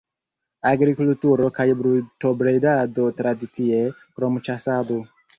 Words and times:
Agrikulturo 0.67 1.49
kaj 1.57 1.65
brutobredado 1.81 3.05
tradicie, 3.19 3.83
krom 4.21 4.41
ĉasado. 4.49 4.99